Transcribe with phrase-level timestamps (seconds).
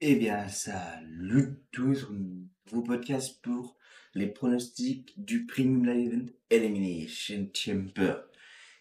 [0.00, 3.76] Eh bien, salut tous, nouveau podcast pour
[4.14, 8.14] les pronostics du Premium Live Elimination Chamber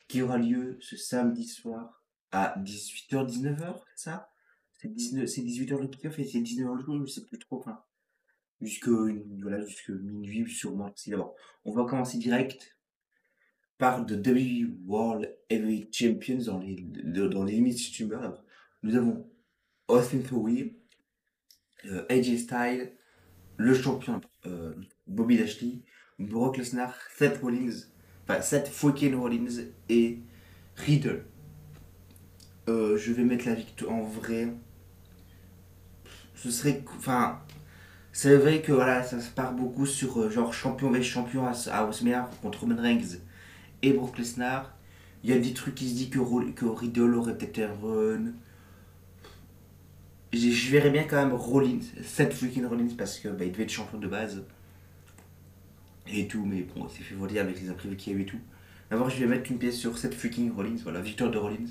[0.08, 4.32] qui aura lieu ce samedi soir à 18h-19h, c'est ça?
[4.74, 7.58] C'est 19, c'est 18h le kick-off et c'est 19h le jour, je sais plus trop.
[7.58, 7.84] Enfin,
[8.62, 10.92] jusque, voilà, jusque minuit sûrement.
[10.96, 12.78] Si d'abord, on va commencer direct
[13.80, 18.34] par de WWE World Heavyweight Champions dans les, dans les Elimination Chamber.
[18.84, 19.28] Nous avons
[19.88, 20.77] Austin Theory,
[21.86, 22.92] euh, AJ Styles,
[23.58, 24.74] le champion euh,
[25.08, 25.82] Bobby Lashley,
[26.20, 27.88] Brock Lesnar, Seth Rollins,
[28.24, 30.20] enfin Seth fucking Rollins et
[30.76, 31.24] Riddle.
[32.70, 34.54] Euh, je vais mettre la victoire en vrai.
[36.36, 37.40] Ce serait, enfin,
[38.12, 42.30] c'est vrai que voilà, ça se part beaucoup sur genre champion vs champion à, à
[42.42, 43.20] contre Roman Reigns
[43.82, 44.78] et Brock Lesnar.
[45.24, 48.34] Il y a des trucs qui se disent que, que Riddle aurait peut-être un run
[50.38, 53.70] je verrais bien quand même Rollins, cette freaking Rollins, parce que bah, il devait être
[53.70, 54.44] champion de base.
[56.08, 58.26] Et tout, mais bon, c'est fait voler avec les imprévus qu'il y a eu et
[58.26, 58.40] tout.
[58.90, 61.68] D'abord, je vais mettre une pièce sur cette freaking Rollins, voilà, victoire de Rollins.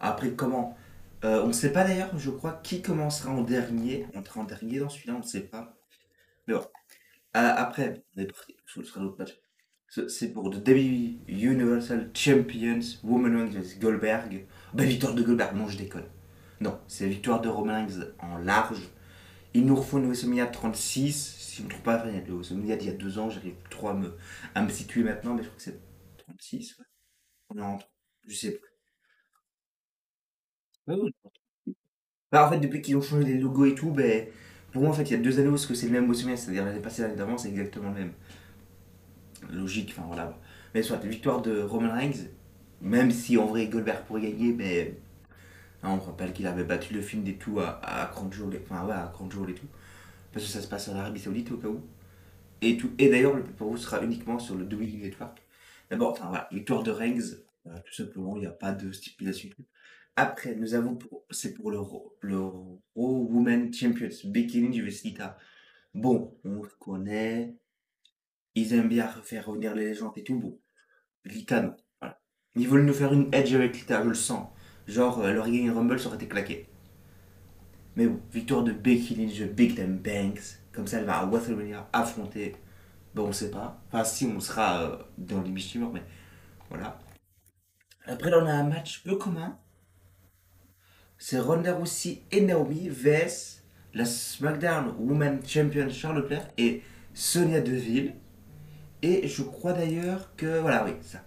[0.00, 0.76] Après, comment
[1.24, 4.06] euh, On ne sait pas d'ailleurs, je crois, qui commencera en dernier.
[4.14, 5.76] Entrera en dernier dans celui-là, on ne sait pas.
[6.46, 6.60] Mais bon.
[7.34, 8.04] Euh, après,
[8.66, 9.38] ce sera l'autre match.
[10.08, 14.46] C'est pour The WWE Universal Champions, Woman Wings Goldberg.
[14.72, 16.06] Bah, victoire de Goldberg, non, je déconne.
[16.62, 17.86] Non, c'est la victoire de Romain
[18.20, 18.90] en large.
[19.54, 21.36] Il nous refaut une WrestleMania 36.
[21.38, 23.18] Si je ne me trompe pas, il y a le WrestleMania d'il y a deux
[23.18, 24.16] ans, j'arrive trop à me,
[24.54, 25.80] à me situer maintenant, mais je crois que c'est
[26.18, 26.78] 36.
[26.78, 26.86] Ouais.
[27.56, 27.78] Non,
[28.28, 28.70] je sais plus.
[32.32, 34.26] Bah, en fait, depuis qu'ils ont changé les logos et tout, ben,
[34.72, 36.64] pour moi, en fait, il y a deux années où c'est le même WrestleMania, c'est-à-dire
[36.64, 38.12] l'année passée, l'année d'avant, c'est exactement le même.
[39.50, 40.38] Logique, enfin voilà.
[40.74, 42.28] Mais soit, victoire de Roman Reigns,
[42.80, 44.94] même si en vrai Goldberg pourrait gagner, ben
[45.90, 49.12] on rappelle qu'il avait battu le film des tout à, à Crunchyroll, enfin ouais, à
[49.48, 49.66] et tout.
[50.32, 51.80] Parce que ça se passe en Arabie Saoudite au cas où.
[52.62, 55.42] Et, et d'ailleurs, le vous sera uniquement sur le WWE Network.
[55.90, 59.48] D'abord, enfin voilà, victoire de Reigns, tout simplement, il n'y a pas de stipulation.
[60.16, 60.98] Après, nous avons,
[61.30, 61.78] c'est pour le,
[62.20, 65.36] le Raw Women Champions, Becky Lynch vs Lita.
[65.94, 67.56] Bon, on connaît,
[68.54, 70.58] ils aiment bien faire revenir les légendes et tout, bon.
[71.24, 71.76] Lita, non.
[72.54, 74.48] Ils veulent nous faire une edge avec Lita, je le sens.
[74.86, 76.68] Genre, euh, leur Game Rumble, ça aurait été claqué.
[77.96, 80.60] Mais bon, victoire de Becky Lynch, Big Time Banks.
[80.72, 82.56] Comme ça, elle va à WrestleMania affronter.
[83.14, 83.80] Bon, on sait pas.
[83.88, 86.02] Enfin, si, on sera euh, dans l'émission, mais
[86.70, 86.98] voilà.
[88.06, 89.58] Après, là, on a un match peu commun.
[91.18, 93.62] C'est Ronda Rousey et Naomi vs
[93.94, 96.82] la SmackDown Women Champion Charlotte Flair et
[97.14, 98.14] Sonia Deville.
[99.02, 100.60] Et je crois d'ailleurs que.
[100.60, 101.22] Voilà, oui, ça.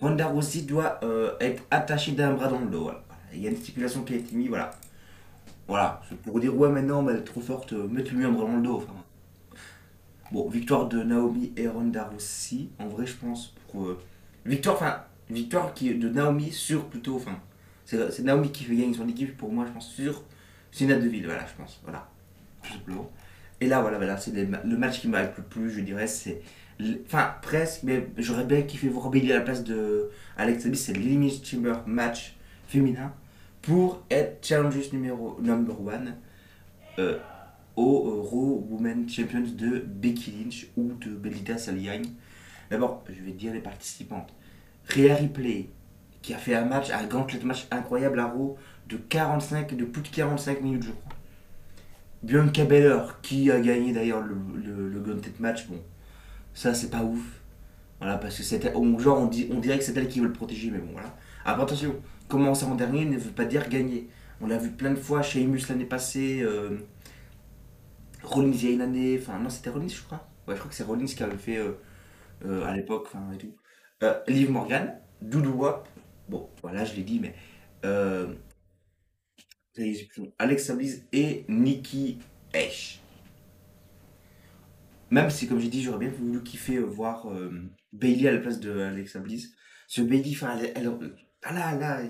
[0.00, 2.90] Ronda Rousey doit euh, être attachée d'un bras dans le dos.
[3.32, 4.70] Il y a une stipulation qui a été mise, voilà.
[5.68, 8.62] Voilà, pour dire, ouais, maintenant, elle est trop forte, euh, mettez-lui un bras dans le
[8.62, 8.84] dos.
[10.30, 13.86] Bon, victoire de Naomi et Ronda Rousey, en vrai, je pense, pour.
[13.86, 13.98] Euh,
[14.44, 17.38] victoire, enfin, victoire qui, de Naomi sur plutôt, enfin,
[17.84, 20.22] c'est Naomi qui fait gagner son équipe, pour moi, je pense, sur
[20.70, 22.08] Sina Deville, voilà, je pense, voilà.
[22.62, 23.10] Tout simplement.
[23.60, 26.42] Et là, voilà, voilà c'est le match qui m'a le plus, je dirais, c'est
[27.06, 30.84] Enfin, presque, mais j'aurais bien kiffé voir Bailey à la place de Alex Abyss.
[30.84, 32.36] C'est l'Elimination Chamber match
[32.68, 33.12] féminin
[33.62, 36.16] pour être challengers numéro number one
[36.98, 37.18] euh,
[37.76, 42.10] au Raw Women Champions de Becky Lynch ou de Belita Saliagne.
[42.70, 44.28] D'abord, je vais dire les participantes.
[44.88, 45.70] Rhea Ripley,
[46.20, 50.02] qui a fait un match, un gauntlet match incroyable à Raw de 45, de plus
[50.02, 51.15] de 45 minutes, je crois.
[52.22, 55.80] Bianca Belair, qui a gagné d'ailleurs le, le, le match, bon,
[56.54, 57.22] ça, c'est pas ouf.
[58.00, 58.72] Voilà, parce que c'était.
[58.98, 61.16] Genre, on, dit, on dirait que c'est elle qui veut le protéger, mais bon, voilà.
[61.44, 61.96] Après, attention,
[62.28, 64.08] commencer en dernier ne veut pas dire gagner.
[64.40, 66.40] On l'a vu plein de fois chez Emus l'année passée.
[66.42, 66.78] Euh,
[68.22, 69.18] Rollins il y a une année.
[69.20, 70.26] Enfin, non, c'était Rollins, je crois.
[70.46, 71.72] Ouais, je crois que c'est Rollins qui avait fait euh,
[72.46, 73.54] euh, à l'époque, enfin, et tout.
[74.28, 75.88] Liv Morgan, Doudou Wap.
[76.28, 77.34] Bon, voilà, je l'ai dit, mais.
[79.78, 82.18] Euh, Alexa Bliss et Nikki
[82.54, 83.00] Ash.
[85.10, 87.50] Même si, comme j'ai dit, j'aurais bien voulu kiffer euh, voir euh,
[87.92, 89.52] Bailey à la place de Alexa Bliss.
[89.86, 90.90] Ce Bailey, enfin, elle,
[91.42, 92.02] ah là, là.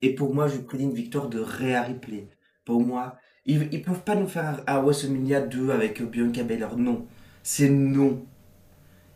[0.00, 2.28] Et pour moi, je prédis une victoire de Rhea Ripley.
[2.64, 6.76] Pour moi, ils, ils peuvent pas nous faire un WrestleMania 2 avec Bianca Belair.
[6.76, 7.06] Non.
[7.42, 8.24] C'est non.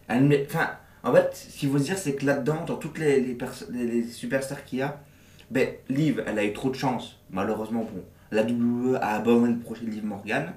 [0.09, 3.39] enfin, en fait, ce qu'il faut se dire, c'est que là-dedans, dans toutes les, les,
[3.71, 5.03] les, superstars qu'il y a,
[5.51, 7.19] ben, Liv, elle a eu trop de chance.
[7.31, 7.89] Malheureusement,
[8.31, 10.53] la WWE a abandonné le projet de Liv Morgan.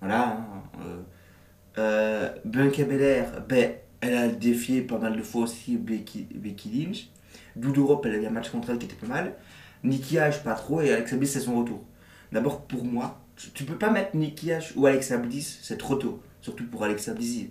[0.00, 0.28] Voilà.
[0.28, 0.44] Hein,
[0.84, 1.00] euh,
[1.78, 6.26] euh, ben, elle a défié pas mal de fois aussi Becky,
[6.72, 7.08] Lynch.
[7.56, 9.34] Doudou elle a eu un match contre elle qui était pas mal.
[9.84, 11.82] Nikki H, pas trop, et Alexa Bliss, c'est son retour.
[12.32, 16.20] D'abord, pour moi, tu, peux pas mettre Nicky H ou Alexa Bliss, c'est trop tôt.
[16.40, 17.46] Surtout pour Alexa Bliss.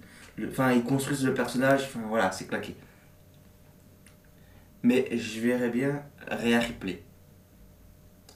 [0.48, 2.76] Enfin, ils construisent le personnage, voilà, c'est claqué.
[4.88, 7.04] Mais je verrais bien Ripley.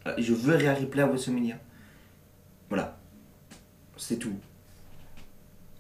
[0.06, 1.56] Euh, Je veux Rhea Ripley à WrestleMania.
[2.68, 3.00] Voilà.
[3.96, 4.36] C'est tout.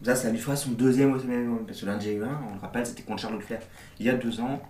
[0.02, 1.58] Ça, ça lui fera son deuxième WrestleMania.
[1.68, 3.60] Parce que l'un on le rappelle, c'était contre Charlotte Flair
[4.00, 4.62] il y a deux ans.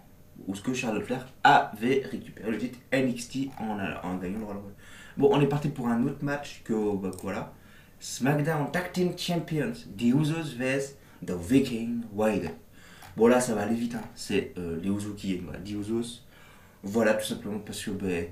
[0.47, 4.57] Où ce que Charlotte Flair avait récupéré le titre NXT en, en gagnant le Royal
[4.63, 4.73] Rumble.
[5.17, 7.53] Bon, on est parti pour un autre match que, bah, voilà.
[7.99, 12.55] SmackDown Tag Team Champions, The Usos vs The Viking Raiders.
[13.17, 14.03] Bon là ça va aller vite, hein.
[14.15, 16.01] c'est euh, les Usos qui gagnent,
[16.83, 18.25] voilà, tout simplement parce que ben,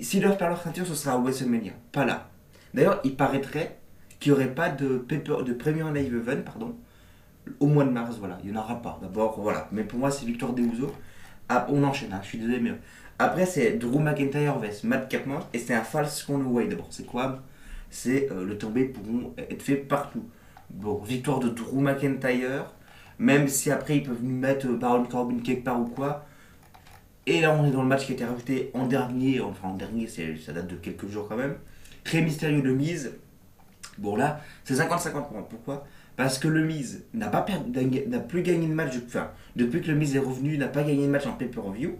[0.00, 2.30] s'ils doivent perdre leur ceinture ce sera à WrestleMania, pas là.
[2.72, 3.78] D'ailleurs il paraîtrait
[4.20, 6.76] qu'il n'y aurait pas de, paper, de Premier Live Event pardon,
[7.60, 8.98] au mois de mars, voilà, il n'y en aura pas.
[9.02, 10.94] D'abord voilà, mais pour moi c'est victoire des Usos.
[11.48, 12.72] Ah, on enchaîne, hein, je suis désolé mais...
[13.18, 17.42] Après c'est Drew McIntyre vs Matt Capman et c'est un false Conway d'abord, c'est quoi?
[17.90, 20.24] C'est euh, le tombé pourront être faits partout.
[20.70, 22.72] Bon, victoire de Drew McIntyre,
[23.18, 26.24] même si après ils peuvent mettre euh, Baron Corbin quelque part ou quoi.
[27.26, 29.74] Et là on est dans le match qui a été rajouté en dernier, enfin en
[29.74, 31.56] dernier, ça date de quelques jours quand même.
[32.04, 33.12] Très mystérieux de mise.
[33.98, 35.48] Bon là, c'est 50-50 pour moi.
[35.48, 35.86] Pourquoi?
[36.16, 39.88] Parce que le Miz n'a pas perdu- n'a plus gagné de match, enfin, depuis que
[39.88, 41.96] le Miz est revenu, n'a pas gagné de match en pay-per-view.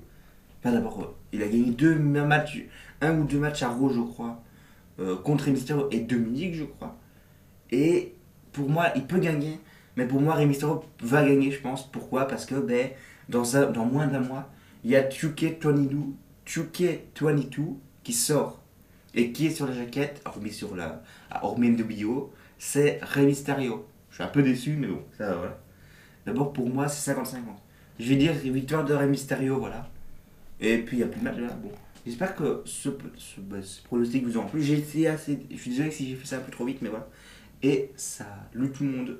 [0.60, 2.64] Enfin d'abord, euh, il a gagné deux matchs,
[3.00, 4.42] un ou deux matchs à Raw je crois,
[5.00, 6.96] euh, contre Mysterio et Dominique, je crois.
[7.70, 8.14] Et
[8.52, 9.58] pour moi, il peut gagner,
[9.96, 11.90] mais pour moi, Rey Mysterio va gagner, je pense.
[11.90, 12.26] Pourquoi?
[12.26, 12.90] Parce que ben,
[13.28, 14.50] dans, un- dans moins d'un mois,
[14.84, 16.14] il y a 2K22,
[16.46, 18.60] 2K22 qui sort
[19.14, 21.02] et qui est sur la jaquette, hormis sur la
[21.42, 23.86] hormis NWO, c'est Rey Mysterio.
[24.10, 25.58] Je suis un peu déçu, mais bon, ça voilà.
[26.26, 27.38] D'abord, pour moi, c'est 50-50.
[27.98, 29.88] Je vais dire victoire de Rey Mysterio, voilà.
[30.60, 31.48] Et puis, il n'y a plus de match là.
[31.62, 31.70] Bon.
[32.06, 34.62] J'espère que ce, ce, ce pronostic vous aura plu.
[34.62, 35.38] J'ai assez.
[35.50, 37.08] Je suis désolé si j'ai fait ça un peu trop vite, mais voilà.
[37.62, 39.18] Et ça lu tout le monde.